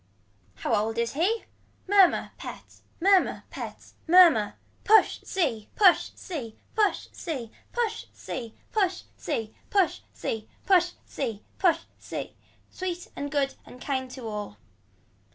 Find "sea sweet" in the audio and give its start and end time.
11.99-13.09